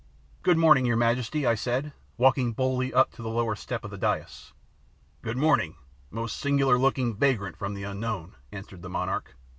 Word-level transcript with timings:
"Good 0.41 0.57
morning, 0.57 0.87
your 0.87 0.97
majesty," 0.97 1.45
I 1.45 1.53
said, 1.53 1.93
walking 2.17 2.53
boldly 2.53 2.91
up 2.91 3.11
to 3.11 3.21
the 3.21 3.29
lower 3.29 3.55
step 3.55 3.83
of 3.85 3.91
the 3.91 3.99
dais. 3.99 4.51
"Good 5.21 5.37
morning, 5.37 5.75
most 6.09 6.37
singular 6.37 6.79
looking 6.79 7.15
vagrant 7.15 7.55
from 7.55 7.75
the 7.75 7.83
Unknown," 7.83 8.35
answered 8.51 8.81
the 8.81 8.89
monarch. 8.89 9.35